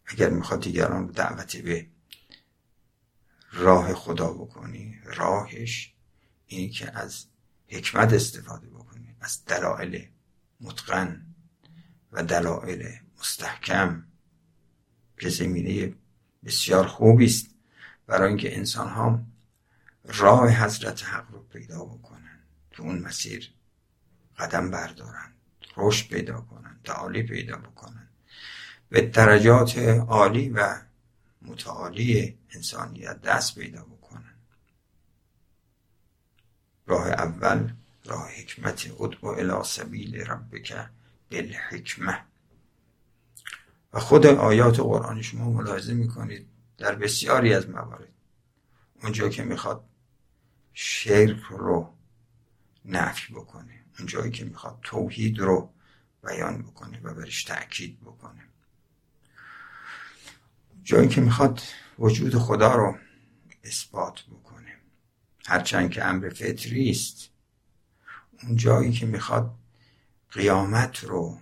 [0.10, 1.88] اگر می‌خواد دیگران رو دعوت به
[3.52, 5.94] راه خدا بکنی راهش
[6.48, 7.26] اینی که از
[7.68, 10.08] حکمت استفاده بکنی از دلایل
[10.62, 11.26] متقن
[12.12, 14.04] و دلایل مستحکم
[15.20, 15.94] که زمینه
[16.46, 17.48] بسیار خوبی است
[18.08, 19.24] برای اینکه انسان ها
[20.04, 22.40] راه حضرت حق رو پیدا بکنن
[22.72, 23.54] تو اون مسیر
[24.38, 25.34] قدم بردارن
[25.78, 28.09] رشد پیدا کنن تعالی پیدا بکنن.
[28.90, 30.82] به درجات عالی و
[31.42, 34.36] متعالی انسانیت دست پیدا بکنن.
[36.88, 37.74] راه اول
[38.06, 40.88] راه حکمت ادعو الى سبیل ربک
[41.32, 42.22] بالحکمه.
[43.94, 46.48] و خود آیات قرآن شما ملاحظه می‌کنید
[46.78, 48.10] در بسیاری از موارد.
[49.04, 49.86] اونجا که می‌خواد
[50.74, 51.94] شرک رو
[52.86, 55.74] نفی بکنه اونجایی که می‌خواد توحید رو
[56.24, 58.49] بیان بکنه و برش تأکید بکنه.
[60.90, 61.62] جایی که می‌خواد
[62.00, 62.98] وجود خدا رو
[63.64, 64.78] اثبات بکنه.
[65.46, 67.30] هرچند که امر فطری است
[68.44, 69.56] اون جایی که می‌خواد
[70.32, 71.40] قیامت رو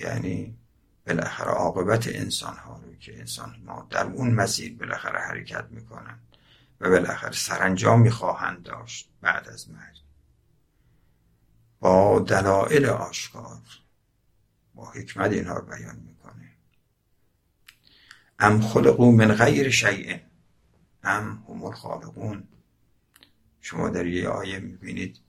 [0.00, 0.58] یعنی
[1.06, 6.18] بالاخره عاقبت انسان ها رو که انسان ما در اون مسیر بالاخره حرکت می‌کنن
[6.80, 9.96] و بالاخره سرانجامی خواهند داشت بعد از مرگ.
[11.80, 13.62] با دلایل آشکار
[14.74, 16.47] با حکمت اینها رو بیان می‌کنه.
[18.38, 20.18] ام خلقو من غیر شیء
[21.04, 22.48] ام هم الخالقون.
[23.60, 25.20] شما در یه آیه می‌بینید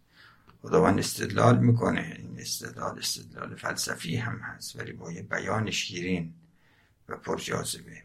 [0.62, 2.16] خداوند استدلال می‌کنه.
[2.18, 6.34] این استدلال استدلال فلسفی هم هست ولی با یه بیان شیرین
[7.10, 8.04] و پرجاذبه.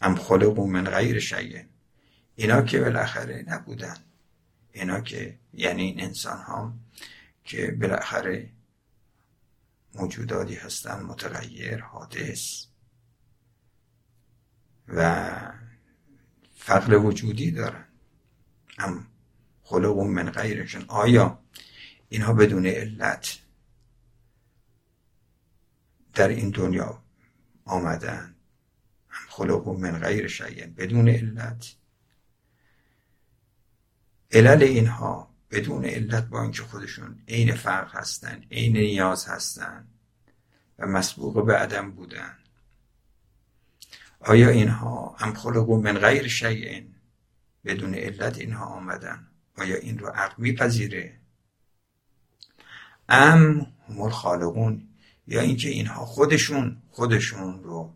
[0.00, 1.62] ام خلقو من غیر شیء.
[2.36, 3.96] اینا که بالاخره نبودن.
[4.72, 6.74] اینا که یعنی این انسان ها
[7.44, 8.50] که بالاخره
[9.94, 12.66] موجوداتی هستن متغیر حادث.
[14.88, 15.30] و
[16.54, 17.84] فقر وجودی دارن.
[18.78, 19.06] ام
[19.62, 20.84] خلق من غیرشون.
[20.88, 21.44] آیا
[22.08, 23.38] اینها بدون علت
[26.14, 27.02] در این دنیا
[27.64, 28.34] آمدن؟
[29.10, 30.42] ام خلق من غیر
[30.76, 31.74] بدون علت.
[34.30, 39.88] علل اینها بدون علت با اینکه خودشون عین فرق هستن عین نیاز هستن
[40.78, 42.38] و مسبوق به عدم بودن.
[44.26, 46.82] آیا اینها ام خلقو من غیر شیء
[47.64, 49.26] بدون علت اینها آمدن.
[49.56, 51.18] آیا این رو عقل میپذیره؟
[53.08, 54.88] ام هم الخالقون.
[55.26, 57.94] یا اینکه اینها خودشون خودشون رو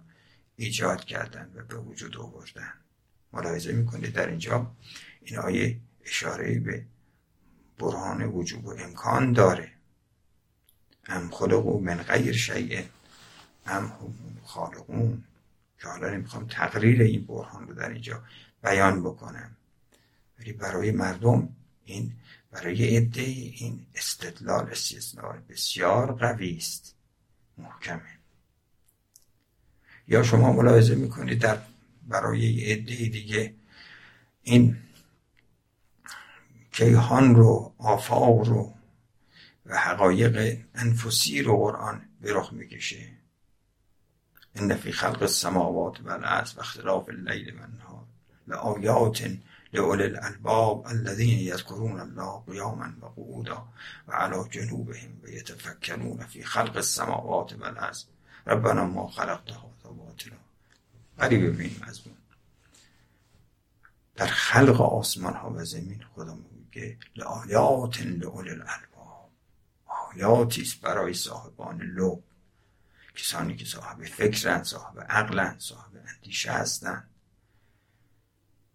[0.57, 2.73] ایجاد کردن و به وجود آوردن.
[3.33, 4.71] ملاحظه می‌کنید در اینجا
[5.23, 6.85] این آیه اشاره به
[7.79, 9.73] برهان وجوب و امکان داره.
[11.07, 12.83] ام خلقو من غیر شیء
[13.67, 13.93] ام هم
[14.45, 15.25] خالقون.
[15.79, 18.23] که حالا نمی‌خوام تقریر این برهان رو در اینجا
[18.63, 19.57] بیان بکنم.
[20.39, 21.49] ولی برای مردم
[21.85, 22.13] این
[22.51, 26.95] برای عده این استدلال استثناء بسیار قوی است.
[27.59, 28.19] محکمه.
[30.09, 31.59] یا شما ملاحظه می‌کنید در
[32.09, 33.55] برای عده دیگه
[34.43, 34.77] این
[36.73, 38.75] کیهان رو آفاق رو
[39.67, 43.18] و حقایق انفسی رو قرآن به رخ می‌کشه.
[44.59, 48.05] ان فی خلق السماوات و الارض و اختلاف اللیل و النهار
[48.47, 49.23] لآیات
[49.73, 53.69] لأولی الالباب الذین یذکرون الله قیاما و قعودا
[54.51, 58.05] جنوبهم و یتفکرون فی خلق السماوات و الارض
[58.47, 60.37] ربنا ما خلقت هذا باطلا
[61.19, 62.01] ولی ببینیم از
[64.17, 69.31] در خلق آسمان ها و زمین خدا میگه لآیات لأولی الالباب
[69.87, 72.23] آیاتی است برای صاحبان لب
[73.19, 77.11] کسانی که صاحب فکرند صاحب عقلند صاحب اندیشه هستند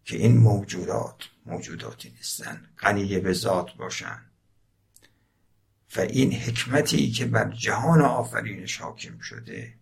[0.05, 4.31] که این موجودات موجوداتی نیستن غنیه به ذات باشند.
[5.95, 9.73] و این حکمتی که بر جهان آفرینش حاکم شده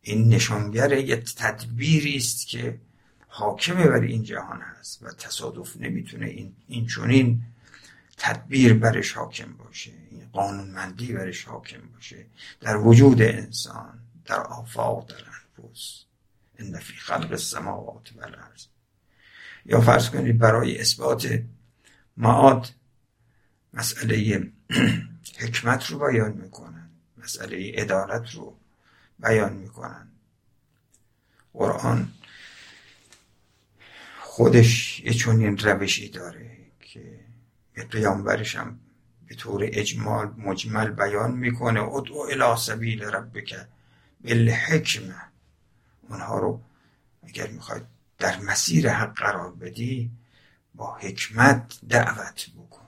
[0.00, 2.80] این نشانگر یک تدبیری است که
[3.28, 7.42] حاکم بر این جهان هست و تصادف نمی‌تونه این این چونین
[8.22, 12.26] تدبیر برش حاکم باشه این قانونمندی برش حاکم باشه.
[12.60, 16.04] در وجود انسان در آفاق در انفس.
[16.58, 18.66] ان فی خلق السماوات و الارض
[19.66, 21.42] یا فرض کنید برای اثبات
[22.16, 22.68] معاد
[23.74, 24.50] مسئله
[25.38, 28.56] حکمت رو بیان می‌کنن مسئله عدالت رو
[29.18, 30.08] بیان می‌کنن.
[31.52, 32.12] قرآن
[34.20, 37.21] خودش یه چنین روشی داره که
[37.74, 38.78] پیامبرش هم
[39.26, 41.82] به طور اجمال مجمل بیان می‌کنه.
[41.82, 43.54] ادعو الى سبیل ربک
[44.20, 45.22] بالحکمه
[46.08, 46.60] اونها رو
[47.22, 47.82] اگر می‌خواید
[48.18, 50.10] در مسیر حق قرار بدی
[50.74, 52.86] با حکمت دعوت بکن.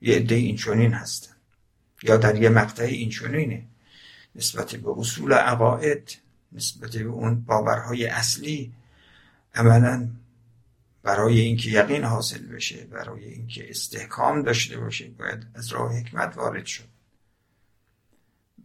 [0.00, 1.36] یه عده این چونین هستن.
[2.02, 3.62] یا در یه مقطع این چونینه
[4.34, 6.18] نسبت به اصول عقاید
[6.52, 8.72] نسبت به اون باورهای اصلی
[9.54, 10.08] عملا
[11.06, 16.66] برای اینکه یقین حاصل بشه برای اینکه استحکام داشته باشه باید از راه حکمت وارد
[16.66, 16.88] شد.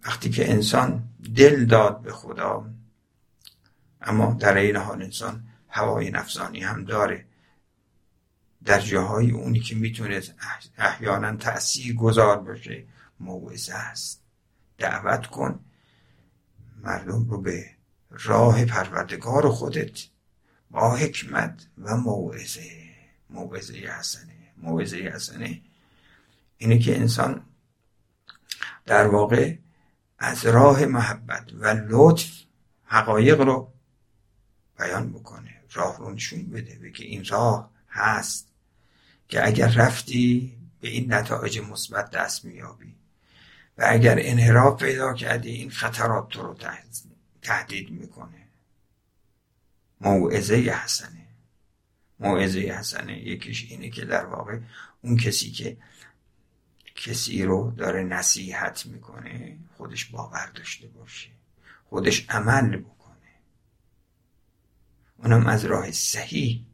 [0.06, 1.04] وقتی که انسان
[1.36, 2.70] دل داد به خدا
[4.02, 7.26] اما در این حال انسان هوای نفسانی هم داره.
[8.66, 10.22] در جاهای اونی که می‌تونه
[10.78, 12.84] احیانا تأثیر گذار باشه
[13.20, 14.24] موعظه است.
[14.78, 15.60] دعوت کن
[16.84, 17.66] مردم رو به
[18.10, 20.00] راه پروردگار خودت
[20.72, 22.72] با حکمت و موعظه
[23.30, 25.62] موعظه حسنه موعظه حسنه.
[26.58, 27.46] اینه که انسان
[28.86, 29.56] در واقع
[30.20, 32.42] از راه محبت و لطف
[32.84, 33.74] حقایق رو
[34.80, 38.48] بیان بکنه راه رو نشون بده بگه این راه هست
[39.28, 42.96] که اگر رفتی به این نتایج مثبت دست میابی
[43.78, 46.56] و اگر انحراف پیدا کردی این خطرات تو رو
[47.42, 48.41] تهدید می‌کنه.
[50.02, 51.28] موعظه حسنه.
[52.20, 54.60] موعظه حسنه یکیش اینه که در واقع
[55.02, 55.78] اون کسی که
[56.96, 61.30] کسی رو داره نصیحت می‌کنه خودش باور داشته باشه
[61.90, 63.32] خودش عمل بکنه.
[65.18, 66.66] اونم از راه صحیح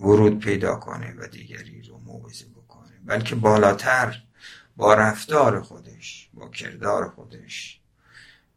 [0.00, 2.92] ورود پیدا کنه و دیگری رو موعظه بکنه.
[3.04, 4.22] بلکه بالاتر
[4.76, 7.80] با رفتار خودش با کردار خودش.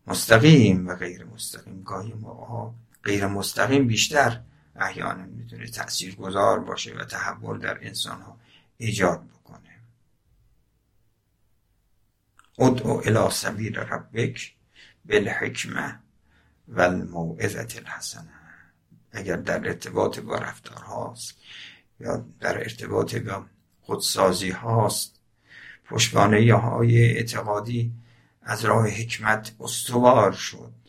[0.07, 1.83] مستقیم و غیر مستقیم.
[1.83, 2.75] گاهی ما
[3.05, 4.41] غیر مستقیم بیشتر
[4.75, 8.39] احیانا می‌تونه تأثیر گذار باشه و تحول در انسان ها
[8.77, 9.79] ایجاد بکنه.
[12.59, 14.53] ادعو الى سبیل ربک
[15.05, 15.99] بالحکمه
[16.67, 18.33] و الموعظت الحسنه.
[19.11, 21.35] اگر در ارتباط با رفتار هاست
[21.99, 23.45] یا در ارتباط با
[23.81, 25.19] خودسازی هاست
[25.85, 27.93] پشتوانه های اعتقادی
[28.41, 30.84] از راه حکمت استوار شد.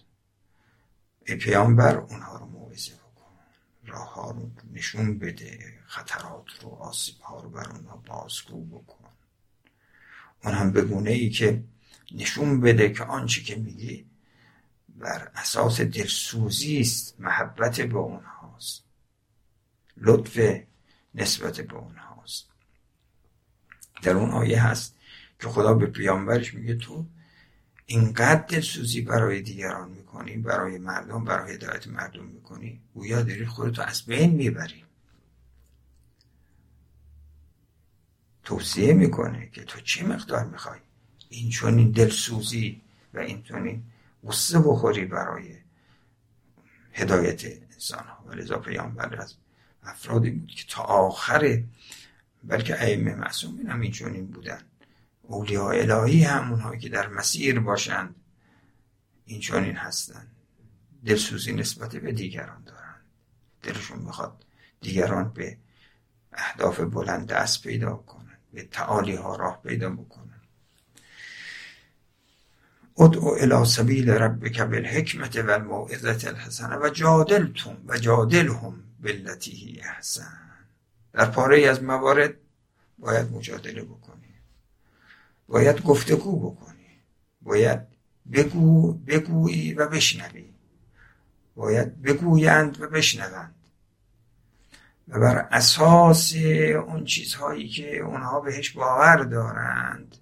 [1.28, 3.30] ای پیامبر اونها رو موعظه بکن.
[3.86, 5.58] راه ها رو نشون بده.
[5.86, 9.08] خطرات رو آسیب ها رو بر اونها بازگو بکن.
[10.44, 11.64] اون هم به گونه ای که
[12.12, 14.06] نشون بده که آنچه که میگی
[14.88, 18.84] بر اساس دلسوزی است محبت به اونهاست.
[19.96, 20.60] لطف
[21.14, 22.48] نسبت به اونهاست.
[24.02, 24.96] در اون آیه هست
[25.40, 27.06] که خدا به پیامبرش میگه تو
[27.86, 34.02] اینقدر دلسوزی برای دیگران می‌کنی برای مردم برای هدایت مردم می‌کنی گویا داری خودتو از
[34.02, 34.84] بین می‌بری.
[38.44, 40.78] توصیه می‌کنه که تو چه مقدار می‌خوای
[41.28, 42.82] این چون این دلسوزی
[43.14, 43.82] و این چون
[44.26, 45.56] قصه بخوری برای
[46.92, 49.34] هدایت انسان ها و لذا پیامبر از
[49.82, 51.62] افرادی که تا آخر
[52.44, 54.60] بلکه ائمه معصومین هم این بودن.
[55.26, 58.14] اولیاء الهی هم اونهایی که در مسیر باشند
[59.24, 60.36] این چونین هستند.
[61.06, 63.04] دلسوزی نسبت به دیگران دارند.
[63.62, 64.44] دلشون می‌خواد
[64.80, 65.58] دیگران به
[66.32, 70.26] اهداف بلند دست پیدا کنند به تعالی ها راه پیدا بکنند.
[72.98, 80.38] ادعو الى سبیل ربک بالحکمت و الموعظت الحسنه و جادلتم و جادلهم بالتي احسن.
[81.12, 82.34] در پاره از موارد
[82.98, 84.15] باید مجادله بکنی
[85.48, 87.02] باید گفتگو بکنی.
[87.42, 87.80] باید
[88.32, 90.54] بگو بگویی و بشنوی.
[91.54, 93.54] باید بگویند و بشنوند.
[95.08, 96.34] و بر اساس
[96.86, 100.16] اون چیزهایی که اونها بهش باور دارند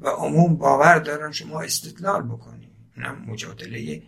[0.00, 4.02] و عموم باور دارن شما استدلال بکنید اونم مجادله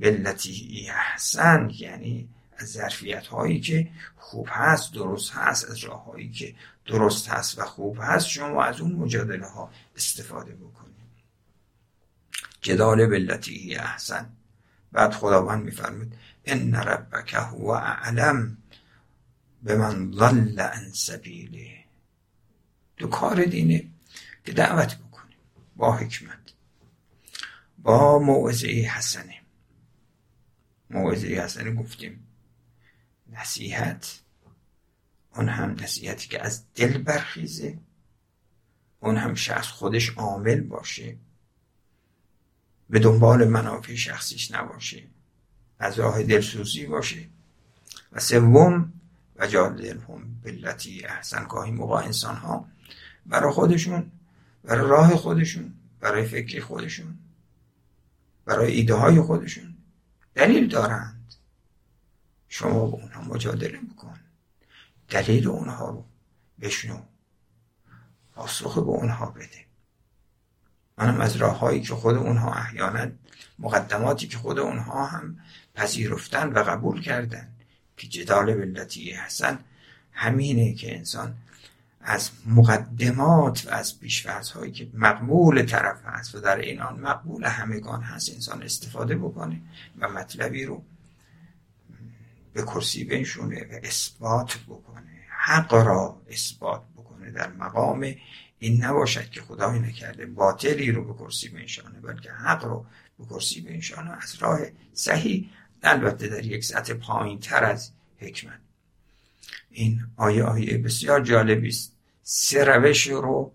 [0.00, 6.54] بلتی احسن یعنی از ظرفیت هایی که خوب هست درست هست از راه هایی که
[6.86, 10.94] درست هست و خوب هست شما از اون مجادله ها استفاده بکنید.
[12.60, 14.30] جدال بلتی احسن.
[14.92, 16.12] بعد خداوند میفرمید
[16.44, 18.56] ان ربک هو اعلم
[19.62, 21.84] به من ضل عن سبیله.
[22.96, 23.84] تو کار دینه
[24.44, 25.36] که دعوت بکنیم
[25.76, 26.38] با حکمت.
[27.78, 29.40] با موعظه حسنه.
[30.90, 32.23] موعظه حسنه گفتیم.
[33.40, 34.20] نصیحت.
[35.36, 37.78] اون هم نصیحتی که از دل برخیزه.
[39.00, 41.16] اون هم شخص خودش عامل باشه.
[42.90, 45.02] به دنبال منافع شخصیش نباشه.
[45.78, 47.28] از راه دلسوزی باشه.
[48.12, 48.92] و سوم
[49.36, 51.46] و دلهم بلتی احسن.
[51.48, 52.68] گاهی موقع انسان ها
[53.26, 54.12] برای خودشون
[54.64, 57.18] برای راه خودشون برای فکر خودشون
[58.44, 59.74] برای ایده های خودشون
[60.34, 61.13] دلیل دارند
[62.56, 64.20] شما با اونها مجادله بکن
[65.08, 66.04] دلیل اونها رو
[66.60, 66.98] بشنو.
[68.34, 69.64] پاسخ به اونها بده.
[70.98, 73.10] منم از راههایی که خود اونها احیانا
[73.58, 75.38] مقدماتی که خود اونها هم
[75.74, 77.48] پذیرفتن و قبول کردن.
[77.96, 79.58] که جدال بلتی احسن
[80.12, 81.34] همینه که انسان
[82.00, 87.44] از مقدمات و از پیشفرض هایی که مقبول طرف هست و در این آن مقبول
[87.44, 89.60] همگان هست انسان استفاده بکنه
[89.98, 90.82] و مطلبی رو
[92.54, 95.26] به کرسی بنشونه و اثبات بکنه.
[95.28, 98.14] حق را اثبات بکنه در مقام
[98.58, 102.86] این نباشد که خدای نکرده باطلی رو به کرسی بنشانه بلکه حق رو
[103.18, 104.60] به کرسی بنشانه از راه
[104.92, 105.50] صحیح.
[105.82, 108.60] البته در یک سطح پایین تر از حکمت.
[109.70, 111.92] این آیه آیه بسیار جالبی است.
[112.22, 113.52] سه روش رو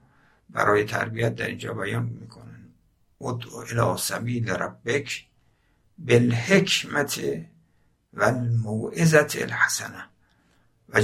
[0.49, 2.69] برای تربیت در اینجا بیان می‌کنن.
[3.21, 5.25] ادعو الى سبیل ربک
[5.97, 7.21] بالحکمت
[8.13, 10.05] و الموعظت الحسنه
[10.89, 11.01] و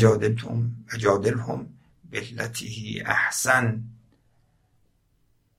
[0.97, 1.69] جادلهم
[2.11, 3.83] بالتیه احسن.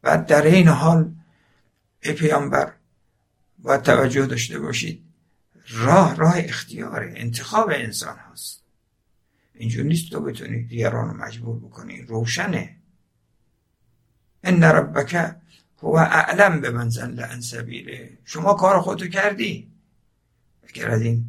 [0.02, 1.14] و در این حال
[2.02, 2.72] ای پیامبر
[3.58, 5.02] باید توجه داشته باشید
[5.68, 8.62] راه راه اختیاره انتخاب انسان هست
[9.54, 12.76] اینجور نیست تو بتونی دیگران رو مجبور بکنی روشنه
[14.44, 15.36] ان ربک
[15.82, 16.90] هو اعلم به من
[17.40, 18.18] سبیله.
[18.24, 19.70] شما کار خودتو کردی.
[20.68, 21.24] اگر از این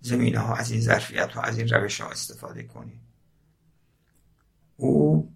[0.00, 3.00] زمینه ها از این ظرفیت ها از این روش ها استفاده کنی
[4.76, 5.32] او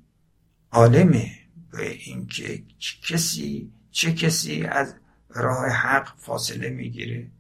[0.71, 1.31] عالمه
[1.71, 2.65] به اینکه
[3.09, 4.95] کسی چه کسی از
[5.29, 7.31] راه حق فاصله می‌گیره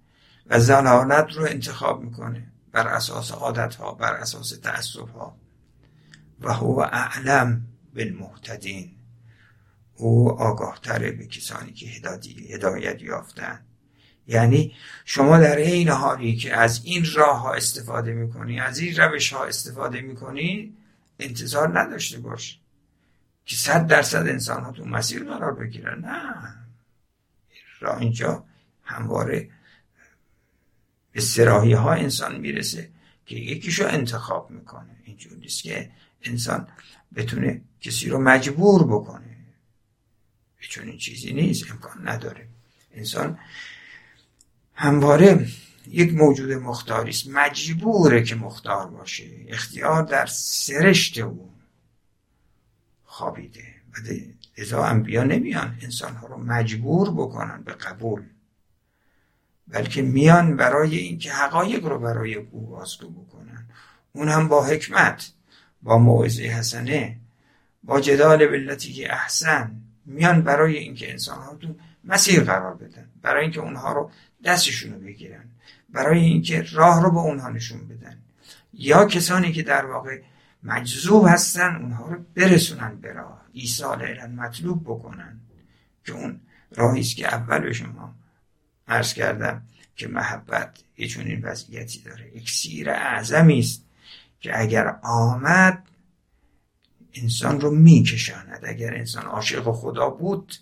[0.46, 5.36] و زلالت رو انتخاب می‌کنه بر اساس عادت ها بر اساس تعصب ها
[6.40, 8.90] و هو اعلم بالمهتدین.
[9.94, 11.86] او آگاه تره به کسانی که
[12.48, 13.60] هدایت یافتن
[14.26, 19.32] یعنی شما در این حالی که از این راه ها استفاده می‌کنی از این روش
[19.32, 20.76] ها استفاده می‌کنی
[21.18, 22.58] انتظار نداشته باش
[23.46, 26.54] که صد درصد انسان ها تو مسیر قرار بگیرن نه.
[27.80, 28.44] راه اینجا
[28.82, 29.50] همواره
[31.12, 32.90] به سراحی ها انسان می‌رسه
[33.26, 34.96] که یکیشو انتخاب می‌کنه.
[35.04, 35.90] اینجور نیست که
[36.22, 36.68] انسان
[37.16, 39.36] بتونه کسی رو مجبور بکنه.
[40.60, 42.48] چون این چیزی نیست امکان نداره.
[42.94, 43.38] انسان
[44.74, 45.48] همواره
[45.88, 47.28] یک موجود مختاری است.
[47.28, 49.24] مجبوره که مختار باشه.
[49.48, 51.54] اختیار در سرشت او
[53.04, 53.64] خوابیده.
[53.92, 53.96] و
[54.58, 58.22] لذا انبیا نمیان انسان ها رو مجبور بکنن به قبول
[59.68, 63.66] بلکه میان برای اینکه حقایق رو برای او بازگو بکنن.
[64.12, 65.32] اون هم با حکمت
[65.82, 67.16] با موعظه حسنه
[67.82, 69.80] با جدال بلتی احسن.
[70.06, 71.74] میان برای اینکه انسان ها تو
[72.06, 73.10] مسیر قرار بدن.
[73.22, 74.10] برای اینکه اونها رو
[74.44, 75.44] دستشون رو بگیرن.
[75.88, 78.18] برای اینکه راه رو به اونها نشون بدن.
[78.72, 80.20] یا کسانی که در واقع
[80.62, 83.44] مجذوب هستن اونها رو برسونن به راه.
[83.52, 85.40] ایصال علم مطلوب بکنن.
[86.04, 86.40] که اون
[86.76, 88.14] راهی است که اول به شما
[88.88, 89.62] عرض کردم
[89.96, 92.30] که محبت یه چنین وضعیتی داره.
[92.34, 93.84] اکسیر اعظمی است
[94.40, 95.88] که اگر آمد
[97.14, 98.64] انسان رو میکشاند.
[98.66, 100.54] اگر انسان عاشق خدا بود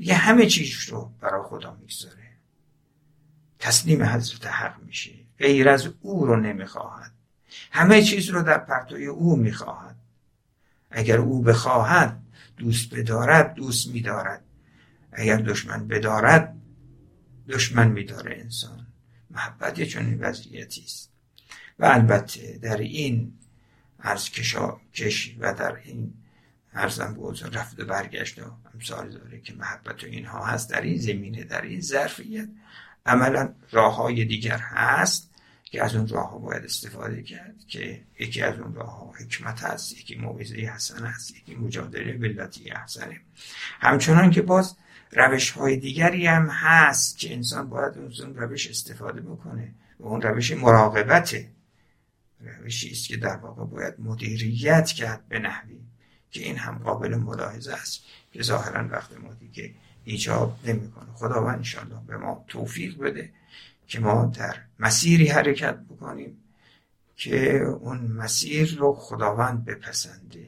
[0.00, 2.30] یه همه چیز رو برای خدا می‌گذاره.
[3.58, 7.12] تسلیم حضرت حق میشه غیر از او رو نمی‌خواهد.
[7.70, 9.96] همه چیز رو در پرتوی او می‌خواهد.
[10.90, 12.22] اگر او بخواهد
[12.56, 14.44] دوست بدارد دوست میدارد.
[15.12, 16.56] اگر دشمن بدارد
[17.48, 18.86] دشمن میداره انسان.
[19.30, 21.10] محبت یه چنین وضعیتی است.
[21.78, 23.32] و البته در این
[24.00, 26.14] عرض کشا کش و در این
[26.72, 28.42] ارزم بود رفت و برگشت و
[28.80, 32.48] امثال داره که محبت و اینها هست در این زمینه در این ظرفیت.
[33.06, 35.30] عملا راه های دیگر هست
[35.64, 39.62] که از اون راه ها باید استفاده کرد که یکی از اون راه ها حکمت
[39.64, 43.20] هست یکی موعظه حسن هست یکی مجادله بلتی حسنه
[43.80, 44.76] همچنان که باز
[45.12, 50.52] روش های دیگری هم هست که انسان باید اون روش استفاده بکنه و اون روش
[50.52, 51.50] مراقبته
[52.40, 55.80] روشی است که در واقع باید مدیریت کرد به نحوی
[56.30, 58.04] که این هم قابل ملاحظه است.
[58.32, 59.74] که ظاهرا وقت ما دیگه
[60.04, 61.12] ایجاب نمی‌کنه.
[61.14, 63.30] خداوند انشالله به ما توفیق بده
[63.86, 66.36] که ما در مسیری حرکت بکنیم
[67.16, 70.46] که اون مسیر رو خداوند بپسنده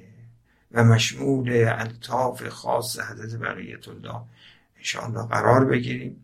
[0.72, 4.20] و مشمول الطاف خاص حضرت بقیت الله
[4.76, 6.16] انشاءالله قرار بگیریم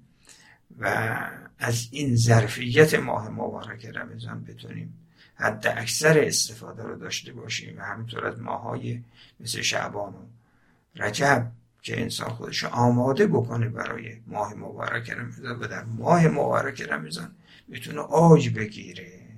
[0.79, 1.17] و
[1.59, 4.95] از این ظرفیت ماه مبارک رمضان بتونیم
[5.35, 9.03] حد اکثر استفاده رو داشته باشیم و همینطور از ماهای
[9.41, 10.27] مثل شعبان و
[10.97, 17.31] رجب که انسان خودش آماده بکنه برای ماه مبارک رمضان و در ماه مبارک رمضان
[17.73, 19.29] بتونه آج بگیره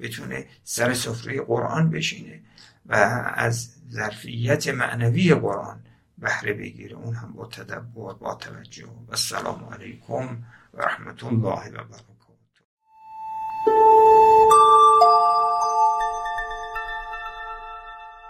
[0.00, 2.40] بتونه سر سفره قرآن بشینه
[2.86, 2.94] و
[3.34, 5.80] از ظرفیت معنوی قرآن
[6.18, 6.96] بهره بگیره.
[6.96, 8.86] اون هم با تدبر با توجه.
[8.86, 10.38] و السلام علیکم
[10.74, 12.15] و رحمت الله و برکاته.